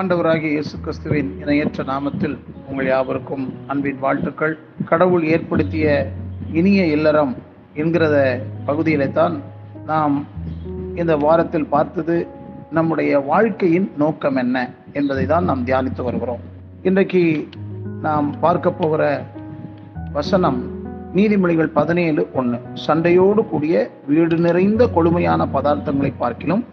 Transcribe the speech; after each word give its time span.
ஆண்டவராகிய 0.00 0.50
இயேசு 0.50 0.80
கிறிஸ்துவின் 0.80 1.38
இணையற்ற 1.40 1.84
நாமத்தில் 1.84 2.38
உங்கள் 2.70 2.86
யாவருக்கும் 2.86 3.54
அன்பின் 3.66 3.98
வாழ்த்துக்கள். 3.98 4.58
கடவுள் 4.84 5.22
ஏற்படுத்திய 5.22 6.12
இனிய 6.52 6.86
இல்லறம் 6.86 7.36
என்கிறத 7.74 8.40
பகுதியிலே 8.64 9.12
தான் 9.12 9.42
நாம் 9.86 10.26
இந்த 10.94 11.16
வாரத்தில் 11.16 11.66
பார்த்தது 11.66 12.26
நம்முடைய 12.70 13.18
வாழ்க்கையின் 13.18 13.92
நோக்கம் 13.96 14.36
என்ன 14.36 14.70
என்பதை 14.92 15.26
தான் 15.26 15.44
நாம் 15.44 15.64
தியானித்து 15.64 16.02
வருகிறோம். 16.02 16.40
இன்றைக்கு 16.82 17.48
நாம் 18.02 18.40
பார்க்க 18.40 18.70
போகிற 18.70 19.24
வசனம் 20.12 20.75
நீதிமொழிகள் 21.14 21.66
பதினேழு 21.66 22.26
ஒன்று 22.32 22.58
சண்டையோடு 22.86 23.48
கூடிய 23.48 23.74
வீடு 24.06 24.36
நிறைந்த 24.38 24.86
கொடுமையான 24.88 25.46
பதார்த்தங்களை 25.52 26.12
பார்க்கிலும் 26.18 26.64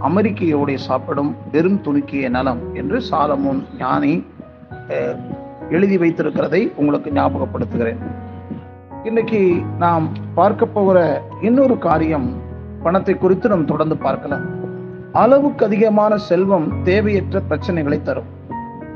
அமெரிக்கையோடைய 0.00 0.74
சாப்பிடும் 0.74 1.36
வெறும் 1.52 1.80
துணுக்கிய 1.84 2.28
நலம் 2.28 2.74
என்று 2.74 3.00
சாலமோன் 3.10 3.66
ஞானி 3.78 4.14
அஹ், 4.88 5.18
எழுதி 5.70 5.98
வைத்திருக்கிறதை 5.98 6.72
உங்களுக்கு 6.76 7.10
ஞாபகப்படுத்துகிறேன். 7.10 8.00
இன்னைக்கு 9.04 9.40
நாம் 9.78 10.04
பார்க்க 10.34 10.66
போகிற 10.66 10.98
இன்னொரு 11.40 11.78
காரியம் 11.78 12.26
பணத்தை 12.82 13.14
குறித்து 13.14 13.48
நாம் 13.48 13.64
தொடர்ந்து 13.64 13.96
பார்க்கலாம். 13.96 14.44
அளவுக்கு 15.12 15.64
அதிகமான 15.64 16.16
செல்வம் 16.18 16.82
தேவையற்ற 16.82 17.42
பிரச்சனைகளை 17.48 18.02
தரும். 18.02 18.28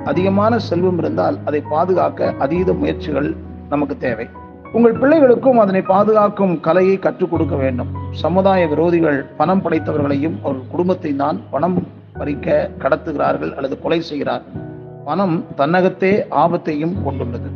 அதிகமான 0.05 0.59
செல்வம் 0.59 0.99
இருந்தால் 0.99 1.39
அதை 1.45 1.61
பாதுகாக்க 1.61 2.35
அதீத 2.39 2.73
முயற்சிகள் 2.73 3.35
நமக்கு 3.69 3.97
தேவை. 3.99 4.27
உங்கள் 4.73 4.97
பிள்ளைகளுக்கும் 4.97 5.59
அதனை 5.59 5.83
பாதுகாக்கும் 5.83 6.61
கலையை 6.61 6.99
கற்றுக் 6.99 7.31
கொடுக்க 7.31 7.57
வேண்டும். 7.57 7.89
சமுதாய 8.11 8.67
விரோதிகள் 8.67 9.25
பணம் 9.37 9.63
படைத்தவர்களையும் 9.63 10.37
அவர்கள் 10.43 10.71
குடும்பத்தை 10.71 11.17
தான் 11.17 11.41
பணம் 11.51 11.87
பறிக்க 12.19 12.71
கடத்துகிறார்கள் 12.79 13.55
அல்லது 13.55 13.81
கொலை 13.81 14.01
செய்கிறார்கள் 14.01 14.65
பணம் 15.05 15.45
தன்னகத்தே 15.57 16.27
ஆபத்தையும் 16.31 17.03
கொண்டுள்ளது. 17.05 17.51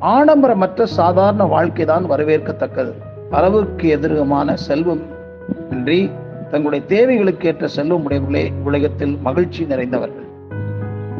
ஆடம்பரமற்ற 0.00 0.82
சாதாரண 0.82 1.44
வாழ்க்கை 1.44 1.84
தான் 1.84 2.10
வரவேற்கத்தக்கது. 2.10 2.92
அளவுக்கு 3.30 3.88
எதிரகமான 3.88 4.54
செல்வம் 4.54 5.02
இன்றி 5.70 6.10
தங்களுடைய 6.50 6.86
தேவைகளுக்கு 6.86 7.48
ஏற்ற 7.48 7.66
செல்வம் 7.66 8.04
உடையவர்களே 8.04 8.52
உலகத்தில் 8.64 9.18
மகிழ்ச்சி 9.22 9.64
நிறைந்தவர்கள். 9.64 10.28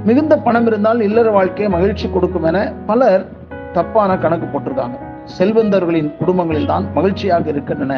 மிகுந்த 0.05 0.37
பணம் 0.37 0.66
இருந்தால் 0.66 1.00
இல்லற 1.00 1.31
வாழ்க்கை 1.31 1.69
மகிழ்ச்சி 1.69 2.09
கொடுக்கும் 2.09 2.42
என 2.42 2.72
பலர் 2.87 3.28
தப்பான 3.73 4.19
கணக்கு 4.19 4.47
போட்டிருக்காங்க. 4.47 4.97
செல்வந்தர்களின் 5.39 6.11
குடும்பங்களில் 6.19 6.67
தான் 6.67 6.87
மகிழ்ச்சியாக 6.95 7.48
இருக்கின்றன 7.48 7.97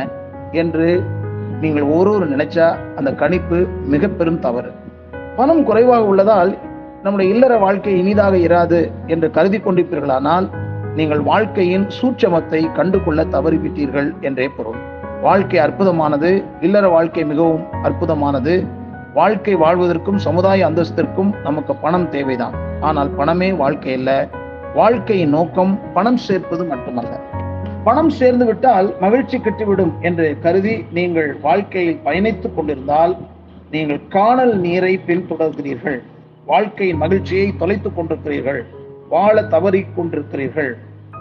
என்று 0.52 0.88
நீங்கள் 1.60 1.86
ஒருவர் 1.96 2.32
நினைச்சா 2.34 2.66
அந்த 2.96 3.10
கணிப்பு 3.14 3.58
மிக 3.92 4.08
பெரும் 4.08 4.38
தவறு. 4.38 4.70
பணம் 5.36 5.64
குறைவாக 5.64 6.04
உள்ளதால் 6.04 6.52
நம்முடைய 7.02 7.34
இல்லற 7.34 7.54
வாழ்க்கை 7.58 7.94
இனிதாக 8.02 8.34
இராது 8.36 8.80
என்று 9.06 9.28
கருதி 9.30 9.58
கொண்டிருப்பீர்களானால் 9.58 10.46
நீங்கள் 10.94 11.22
வாழ்க்கையின் 11.22 11.86
சூட்சமத்தை 12.00 12.60
கண்டுகொள்ள 12.72 13.24
தவறிவிட்டீர்கள் 13.24 14.08
என்றே 14.20 14.46
பொருள். 14.48 14.78
வாழ்க்கை 15.22 15.58
அற்புதமானது 15.58 16.30
இல்லற 16.60 16.88
வாழ்க்கை 16.88 17.24
மிகவும் 17.24 17.64
அற்புதமானது. 17.82 18.54
வாழ்க்கை 19.14 19.54
வாழ்வதற்கும் 19.56 20.22
சமுதாய 20.26 20.68
அந்தஸ்திற்கும் 20.68 21.30
நமக்கு 21.42 21.74
பணம் 21.74 22.08
தேவைதான். 22.08 22.54
ஆனால் 22.80 23.10
பணமே 23.10 23.52
வாழ்க்கை 23.52 23.92
இல்லை 23.92 24.16
வாழ்க்கையின் 24.74 25.28
நோக்கம் 25.28 25.80
பணம் 25.92 26.16
சேர்ப்பது 26.16 26.64
மட்டுமல்ல. 26.64 27.20
பணம் 27.84 28.10
சேர்ந்து 28.10 28.44
விட்டால் 28.44 28.94
மகிழ்ச்சி 29.00 29.38
கெட்டுவிடும் 29.38 29.92
என்று 30.00 30.36
கருதி 30.42 30.84
நீங்கள் 30.92 31.36
வாழ்க்கையில் 31.42 32.00
பயணித்துக் 32.04 32.54
கொண்டிருந்தால் 32.54 33.16
நீங்கள் 33.70 34.00
காணல் 34.08 34.58
நீரை 34.58 35.00
பின்தொடர்கிறீர்கள். 35.06 36.02
வாழ்க்கையின் 36.46 36.96
மகிழ்ச்சியை 36.96 37.56
தொலைத்துக் 37.56 38.00
கொண்டிருக்கிறீர்கள். 38.00 38.62
வாழ 39.08 39.44
தவறி 39.44 39.84
கொண்டிருக்கிறீர்கள். 39.96 40.72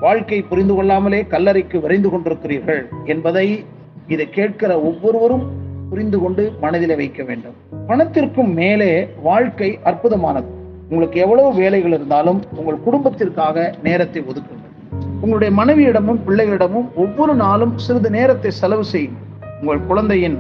வாழ்க்கை 0.01 0.41
புரிந்து 0.41 0.73
கொள்ளாமலே 0.73 1.21
கல்லறைக்கு 1.21 1.79
விரைந்து 1.79 2.09
கொண்டிருக்கிறீர்கள் 2.09 2.85
என்பதை 3.05 3.65
இதை 4.07 4.29
கேட்கிற 4.29 4.81
ஒவ்வொருவரும் 4.81 5.51
புரிந்து 5.89 6.19
கொண்டு 6.19 6.53
மனதில் 6.61 6.95
வைக்க 6.95 7.23
வேண்டும். 7.23 7.53
பணத்திற்கும் 7.87 8.53
மேலே 8.53 9.07
வாழ்க்கை 9.21 9.79
அற்புதமானது. 9.83 10.61
உங்களுக்கு 10.93 11.19
எவ்வளவு 11.19 11.53
வேலைகள் 11.53 11.91
இருந்தாலும் 11.91 12.39
உங்கள் 12.55 12.83
குடும்பத்திற்காக 12.85 13.75
நேரத்தை 13.83 14.21
ஒதுக்குங்கள். 14.21 14.73
உங்களுடைய 15.21 15.51
மனைவியிடமும் 15.59 16.19
பிள்ளைகளிடமும் 16.27 16.87
ஒவ்வொரு 16.95 17.35
நாளும் 17.35 17.77
சிறிது 17.77 18.09
நேரத்தை 18.09 18.51
செலவு 18.51 18.83
செய்யுங்கள். 18.83 19.23
உங்கள் 19.61 19.81
குழந்தையின் 19.85 20.35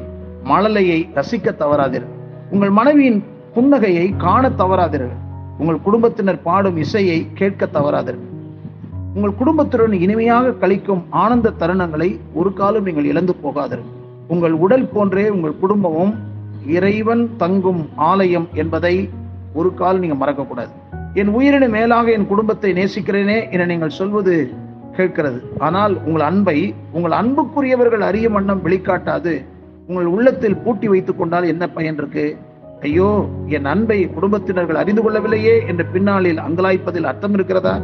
மழலையை 0.45 0.97
ரசிக்க 1.15 1.53
தவறாதீர்கள். 1.61 2.13
உங்கள் 2.51 2.69
மனைவியின் 2.69 3.23
புன்னகையை 3.55 4.05
காண 4.17 4.49
தவறாதீர்கள். 4.49 5.17
உங்கள் 5.57 5.81
குடும்பத்தினர் 5.81 6.41
பாடும் 6.41 6.77
இசையை 6.77 7.17
கேட்க 7.33 7.69
தவறாதீர்கள். 7.73 8.29
உங்கள் 9.15 9.35
குடும்பத்துடன் 9.35 9.97
இனிமையாக 10.05 10.53
கழிக்கும் 10.61 11.03
ஆனந்த 11.09 11.55
தருணங்களை 11.59 12.09
ஒரு 12.33 12.53
காலம் 12.53 12.83
நீங்கள் 12.83 13.05
இழந்து 13.05 13.35
போகாதீர்கள். 13.43 13.91
உங்கள் 14.27 14.51
உடல் 14.51 14.87
போன்றே 14.93 15.29
உங்கள் 15.29 15.59
குடும்பமும் 15.59 16.13
இறைவன் 16.67 17.25
தங்கும் 17.37 17.83
ஆலயம் 17.95 18.49
என்பதை 18.53 18.95
ஒரு 19.53 19.73
கால் 19.73 19.99
நீங்க 19.99 20.25
மறக்கக்கூடாது. 20.25 20.73
என் 21.13 21.27
உயிரின 21.27 21.67
மேலாக 21.67 22.11
என் 22.11 22.27
குடும்பத்தை 22.27 22.73
நேசிக்கிறேனே 22.73 23.51
என 23.51 23.65
நீங்கள் 23.65 23.97
சொல்வது 23.99 24.51
கேட்கிறது. 24.97 25.39
ஆனால் 25.57 25.93
உங்கள் 26.05 26.21
அன்பை 26.21 26.73
உங்கள் 26.91 27.11
அன்புக்குரியவர்கள் 27.11 27.99
அறிய 27.99 28.29
வண்ணம் 28.29 28.63
வெளிக்காட்டாது. 28.65 29.45
உங்கள் 29.87 30.05
உள்ளத்தில் 30.05 30.57
பூட்டி 30.57 30.87
வைத்துக் 30.87 31.17
கொண்டால் 31.17 31.43
என்ன 31.43 31.69
பயன் 31.69 31.97
இருக்கு? 31.97 32.37
ஐயோ 32.81 33.27
என் 33.47 33.65
அன்பை 33.65 33.97
குடும்பத்தினர்கள் 34.07 34.79
அறிந்து 34.81 35.01
கொள்ளவில்லையே 35.01 35.67
என்ற 35.67 35.83
பின்னாளில் 35.83 36.37
அங்கலாய்ப்பதில் 36.37 37.03
அர்த்தம் 37.03 37.33
இருக்கிறதா? 37.33 37.75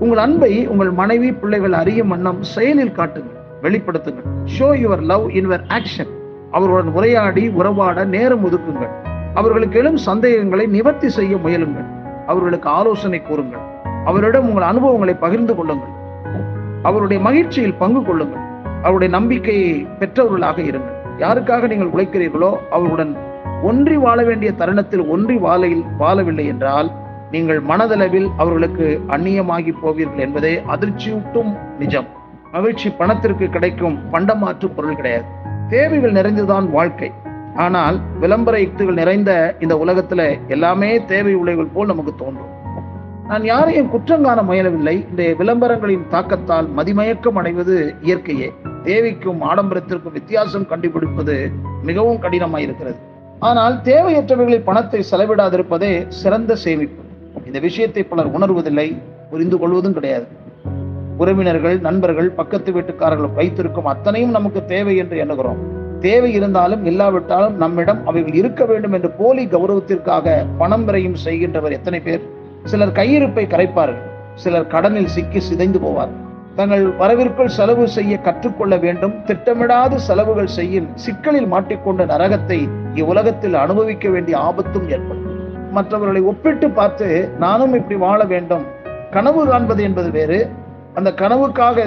உங்கள் 0.00 0.18
அன்பை 0.18 0.66
உங்கள் 0.66 0.90
மனைவி 0.90 1.32
பிள்ளைகள் 1.32 1.72
அறியும் 1.72 2.08
வண்ணம் 2.08 2.42
செயலில் 2.42 2.92
காட்டுங்கள் 2.92 3.34
வெளிப்படுத்துங்கள். 3.62 4.28
Show 4.58 4.68
your 4.84 5.02
love 5.02 5.30
in 5.30 5.48
your 5.48 5.66
action 5.68 6.12
அவர்களுடன் 6.50 6.92
உரையாடி 6.92 7.48
உறவாட 7.48 8.04
நேரம் 8.04 8.44
ஒதுக்குங்கள். 8.44 8.94
அவர்களுக்கு 9.38 9.78
எழும் 9.78 9.96
சந்தேகங்களை 9.96 10.66
நிவர்த்தி 10.66 11.08
செய்ய 11.08 11.36
முயலுங்கள். 11.36 11.86
அவர்களுக்கு 12.26 12.68
ஆலோசனை 12.68 13.22
கூறுங்கள். 13.22 13.64
அவரிடம் 14.04 14.46
உங்கள் 14.48 14.68
அனுபவங்களை 14.68 15.14
பகிர்ந்து 15.14 15.54
கொள்ளுங்கள். 15.54 15.94
அவருடைய 16.82 17.22
மகிழ்ச்சியில் 17.22 17.74
பங்கு 17.74 18.02
கொள்ளுங்கள். 18.02 18.44
அவருடைய 18.82 19.10
நம்பிக்கையை 19.14 19.86
பெற்றவர்களாக 19.98 20.60
இருங்கள். 20.62 20.94
யாருக்காக 21.18 21.68
நீங்கள் 21.68 21.92
உழைக்கிறீர்களோ 21.94 22.50
அவர்களுடன் 22.70 23.12
ஒன்றி 23.62 23.96
வாழ 23.96 24.18
வேண்டிய 24.22 24.52
தருணத்தில் 24.52 25.04
ஒன்றி 25.06 25.36
வாழையில் 25.36 25.84
வாழவில்லை 26.00 26.46
என்றால் 26.46 26.90
நீங்கள் 27.30 27.60
மனதளவில் 27.62 28.28
அவர்களுக்கு 28.36 28.86
அந்நியமாகி 29.08 29.72
போவீர்கள் 29.82 30.24
என்பதே 30.26 30.54
அதிர்ச்சியூட்டும் 30.74 31.52
நிஜம். 31.78 32.08
மகிழ்ச்சி 32.52 32.88
பணத்திற்கு 32.90 33.48
கிடைக்கும் 33.48 33.96
பண்டமாற்று 34.12 34.68
பொருள் 34.76 34.98
கிடையாது. 34.98 35.24
தேவைகள் 35.68 36.18
நிறைந்துதான் 36.18 36.66
வாழ்க்கை. 36.70 37.08
ஆனால் 37.56 38.00
விளம்பர 38.20 38.60
யுக்திகள் 38.60 38.94
நிறைந்த 38.94 39.56
இந்த 39.60 39.74
உலகத்துல 39.74 40.48
எல்லாமே 40.48 41.04
தேவை 41.04 41.34
உலைகள் 41.34 41.72
போல் 41.74 41.86
நமக்கு 41.86 42.14
தோன்றும். 42.14 42.52
நான் 43.28 43.44
யாரையும் 43.44 43.88
குற்றம் 43.88 44.22
காண 44.22 44.42
முயலவில்லை. 44.42 45.08
இந்த 45.10 45.34
விளம்பரங்களின் 45.38 46.04
தாக்கத்தால் 46.10 46.68
மதிமயக்கம் 46.76 47.34
அடைவது 47.34 47.94
இயற்கையே. 48.02 48.48
தேவைக்கும் 48.84 49.40
ஆடம்பரத்திற்கும் 49.40 50.12
வித்தியாசம் 50.12 50.66
கண்டுபிடிப்பது 50.66 51.50
மிகவும் 51.82 52.22
கடினமாயிருக்கிறது 52.22 52.98
ஆனால் 53.38 53.80
தேவையற்றவைகளில் 53.82 54.64
பணத்தை 54.64 55.04
செலவிடாதிருப்பதே 55.10 56.08
சிறந்த 56.08 56.56
சேமிப்பு. 56.56 57.02
இந்த 57.44 57.58
விஷயத்தை 57.58 58.02
பலர் 58.02 58.30
உணர்வதில்லை 58.38 58.88
புரிந்து 59.30 59.58
கொள்வதும் 59.58 59.92
கிடையாது. 59.92 60.26
உறவினர்கள் 61.18 61.80
நண்பர்கள் 61.80 62.30
பக்கத்து 62.30 62.72
வீட்டுக்காரர்கள் 62.72 63.34
வைத்திருக்கும் 63.34 63.86
அத்தனையும் 63.86 64.30
நமக்கு 64.30 64.64
தேவை 64.64 64.96
என்று 64.96 65.18
எண்ணுகிறோம். 65.18 65.75
தேவை 66.06 66.30
இருந்தாலும் 66.38 66.84
இல்லாவிட்டாலும் 66.90 67.56
நம்மிடம் 67.62 68.00
அவைகள் 68.06 68.36
இருக்க 68.40 68.64
வேண்டும் 68.64 68.94
என்று 68.96 69.10
போலி 69.20 69.44
கௌரவத்திற்காக 69.46 70.36
பணம் 70.58 70.84
விரையும் 70.88 71.18
செய்கின்றவர் 71.24 71.76
எத்தனை 71.78 72.00
பேர்? 72.00 72.22
சிலர் 72.64 72.98
கையிருப்பை 72.98 73.44
கரைப்பார்கள் 73.54 74.04
சிலர் 74.34 74.70
கடனில் 74.74 75.12
சிக்கி 75.14 75.40
சிதைந்து 75.40 75.78
போவார்கள் 75.84 76.22
தங்கள் 76.58 76.84
வரவிற்குள் 77.00 77.54
செலவு 77.56 77.84
செய்ய 77.94 78.12
கற்றுக்கொள்ள 78.26 78.74
வேண்டும் 78.84 79.14
திட்டமிடாத 79.26 79.94
செலவுகள் 80.06 80.54
செய்யும் 80.58 80.86
சிக்கலில் 81.04 81.48
மாட்டிக்கொண்ட 81.52 82.04
நரகத்தை 82.12 82.58
இவ்வுலகத்தில் 83.00 83.56
அனுபவிக்க 83.64 84.08
வேண்டிய 84.14 84.36
ஆபத்தும் 84.38 84.86
ஏற்படும். 84.88 85.26
மற்றவர்களை 85.70 86.22
ஒப்பிட்டு 86.30 86.68
பார்த்து 86.70 87.08
நானும் 87.38 87.74
இப்படி 87.74 87.96
வாழ 88.04 88.20
வேண்டும். 88.24 88.64
கனவு 89.10 89.42
காண்பது 89.46 89.82
என்பது 89.82 90.10
வேறு. 90.10 90.38
அந்த 90.94 91.10
கனவுக்காக 91.22 91.78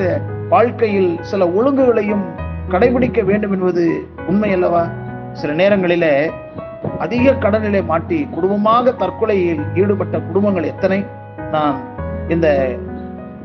வாழ்க்கையில் 0.50 1.12
சில 1.22 1.46
ஒழுங்குகளையும் 1.58 2.26
கடைபிடிக்க 2.70 3.24
வேண்டும் 3.24 3.52
என்பது 3.52 4.08
உண்மை 4.28 4.52
அல்லவா 4.52 4.88
சில 5.34 5.54
நேரங்களிலே 5.54 6.32
அதிக 7.00 7.32
கடனிலே 7.32 7.86
மாட்டி 7.86 8.28
குடும்பமாக 8.32 8.92
தற்கொலையில் 8.92 9.62
ஈடுபட்ட 9.76 10.20
குடும்பங்கள் 10.20 10.64
எத்தனை? 10.64 11.06
நான் 11.52 11.80
இந்த 12.28 12.76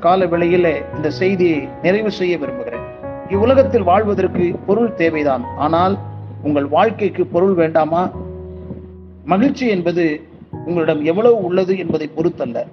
கால 0.00 0.25
வேளையில 0.25 0.97
இந்த 0.97 1.11
செய்தியை 1.11 1.69
நிறைவு 1.82 2.11
செய்ய 2.11 2.38
விரும்புகிறேன். 2.38 2.81
இவ்வுலகத்தில் 3.29 3.82
வாழ்வதற்கு 3.82 4.59
பொருள் 4.67 4.94
தேவைதான். 4.94 5.44
ஆனால் 5.56 5.99
உங்கள் 6.43 6.67
வாழ்க்கைக்கு 6.67 7.27
பொருள் 7.27 7.55
வேண்டாமா? 7.55 8.11
மகிழ்ச்சி 9.25 9.69
என்பது 9.69 10.20
உங்களிடம் 10.65 11.05
எவ்வளவு 11.05 11.44
உள்ளது 11.44 11.79
என்பதை 11.79 12.11
பொறுத்தல்ல. 12.17 12.67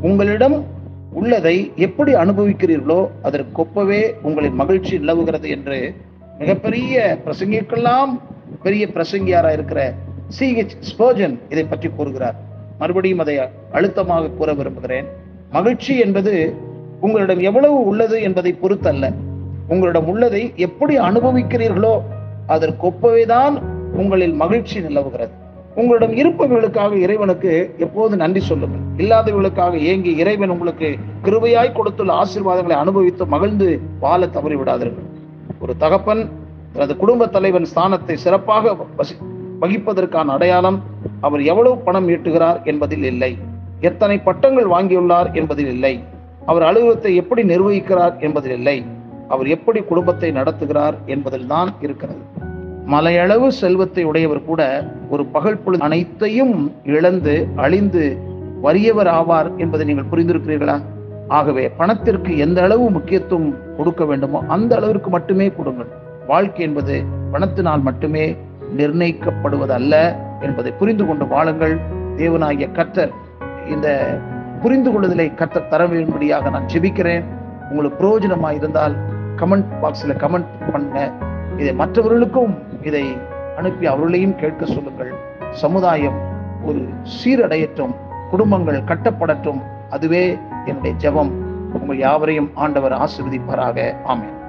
உங்களிடம் 0.00 0.64
உள்ளதை 1.12 1.72
எப்படி 1.76 2.14
அனுபவிக்கிறீர்களோ 2.14 3.00
அதற்கொப்பவே 3.22 4.02
உங்களின் 4.22 4.54
மகிழ்ச்சி 4.54 4.98
நிலவுகிறது 4.98 5.48
என்று 5.48 5.94
மிகப்பெரிய 6.38 7.18
பிரசங்கிக்கெல்லாம் 7.24 8.12
பெரிய 8.62 8.86
பிரசங்கியாரா 8.86 9.52
இருக்கிற 9.52 9.80
சி 10.28 10.46
ஹெச் 10.54 10.76
ஸ்போஜன் 10.90 11.38
இதை 11.48 11.64
பற்றி 11.64 11.88
கூறுகிறார். 11.88 12.36
மறுபடியும் 12.78 13.18
அதை 13.18 13.34
அழுத்தமாக 13.72 14.30
கூற 14.30 14.54
விரும்புகிறேன். 14.54 15.06
மகிழ்ச்சி 15.50 15.98
என்பது 15.98 16.54
உங்களிடம் 17.00 17.38
எவ்வளவு 17.38 17.84
உள்ளது 17.84 18.22
என்பதை 18.22 18.52
பொறுத்தல்ல. 18.62 19.12
உங்களிடம் 19.68 20.06
உள்ளதை 20.06 20.52
எப்படி 20.56 20.98
அனுபவிக்கிறீர்களோ 20.98 21.94
அதற்கொப்பவே 22.48 23.24
தான் 23.26 23.54
உங்களில் 23.92 24.32
மகிழ்ச்சி 24.32 24.80
நிலவுகிறது. 24.80 25.34
உங்களிடம் 25.74 26.14
இருப்பவர்களுக்காக 26.16 26.96
இறைவனுக்கு 26.96 27.74
எப்போது 27.78 28.16
நன்றி 28.16 28.40
சொல்லுங்கள். 28.40 28.82
இல்லாதவர்களுக்காக 28.96 29.78
ஏங்கி 29.80 30.12
இறைவன் 30.16 30.50
உங்களுக்கு 30.50 30.88
கிருபையாய் 31.24 31.72
கொடுத்துள்ள 31.72 32.12
ஆசீர்வாதங்களை 32.12 32.76
அனுபவித்து 32.82 33.26
மகிழ்ந்து 33.26 33.80
வாழ 34.00 34.26
தவறி 34.26 34.56
விடாதீர்கள் 34.56 35.08
ஒரு 35.60 35.76
தகப்பன் 35.76 36.22
தனது 36.72 36.96
குடும்ப 36.96 37.26
தலைவன் 37.26 37.66
ஸ்தானத்தை 37.74 38.14
சிறப்பாக 38.14 38.76
வசி 38.98 39.14
வகிப்பதற்கான 39.60 40.26
அடையாளம் 40.26 40.82
அவர் 41.20 41.42
எவ்வளவு 41.42 41.78
பணம் 41.78 42.08
ஈட்டுகிறார் 42.08 42.62
என்பதில் 42.64 43.02
இல்லை. 43.02 43.32
எத்தனை 43.80 44.18
பட்டங்கள் 44.18 44.66
வாங்கியுள்ளார் 44.66 45.32
என்பதில் 45.32 45.66
இல்லை. 45.66 45.94
அவர் 46.46 46.62
அலுவலகத்தை 46.62 47.14
எப்படி 47.14 47.42
நிர்வகிக்கிறார் 47.42 48.18
என்பதில் 48.18 48.52
இல்லை. 48.52 48.84
அவர் 49.28 49.46
எப்படி 49.46 49.82
குடும்பத்தை 49.82 50.32
நடத்துகிறார் 50.32 50.94
என்பதில் 51.06 51.46
தான் 51.46 51.72
இருக்கிறது. 51.80 52.22
மலையளவு 52.92 53.46
செல்வத்தை 53.60 54.02
உடையவர் 54.10 54.46
கூட 54.48 54.62
ஒரு 55.12 55.22
பகல் 55.34 55.60
பொழுது 55.64 55.84
அனைத்தையும் 55.86 56.54
இழந்து 56.94 57.34
அழிந்து 57.64 58.04
வறியவர் 58.64 59.10
ஆவார் 59.18 59.48
என்பதை 59.62 59.84
நீங்கள் 59.90 60.10
புரிந்திருக்கிறீர்களா? 60.12 60.76
ஆகவே 61.38 61.64
பணத்திற்கு 61.80 62.32
எந்த 62.44 62.58
அளவு 62.66 62.84
முக்கியத்துவம் 62.96 63.50
கொடுக்க 63.76 64.04
வேண்டுமோ 64.10 64.38
அந்த 64.54 64.72
அளவிற்கு 64.78 65.10
மட்டுமே 65.10 65.46
கொடுங்கள். 65.58 65.90
வாழ்க்கை 66.26 66.62
என்பது 66.66 66.96
பணத்தினால் 67.32 67.86
மட்டுமே 67.88 68.24
நிர்ணயிக்கப்படுவதல்ல 68.80 69.94
என்பதை 70.46 70.72
புரிந்து 70.80 71.06
கொண்டு 71.06 71.24
வாழுங்கள். 71.32 71.74
தேவனாகிய 72.20 72.66
கர்த்தர் 72.78 73.12
இந்த 73.74 73.88
புரிந்து 74.62 74.90
கொள்ளுதலை 74.90 75.26
கர்த்தர் 75.40 75.70
தர 75.72 75.82
வேண்டும்படியாக 75.92 76.50
நான் 76.54 76.70
ஜெபிக்கிறேன். 76.74 77.24
உங்களுக்கு 77.70 77.98
பிரயோஜனமாக 78.00 78.60
இருந்தால் 78.60 78.96
கமெண்ட் 79.40 79.72
பாக்ஸில் 79.82 80.20
கமெண்ட் 80.24 80.52
பண்ண. 80.72 80.94
இதை 81.60 81.72
மற்றவர்களுக்கும் 81.80 82.52
இதை 82.82 83.18
அனுப்பி 83.56 83.86
அவர்களையும் 83.86 84.34
கேட்க 84.34 84.66
சொல்லுங்கள். 84.66 85.12
சமுதாயம் 85.50 86.18
ஒரு 86.64 86.88
சீரடையற்றும் 87.24 87.94
குடும்பங்கள் 88.30 88.82
கட்டப்படட்டும். 88.82 89.62
அதுவே 89.90 90.38
என்னுடைய 90.64 90.96
ஜெபம். 90.96 91.30
உங்கள் 91.80 91.98
யாவரையும் 91.98 92.50
ஆண்டவர் 92.54 92.92
ஆசிர்வதிப்பாராக. 92.92 93.96
ஆமேன். 94.06 94.40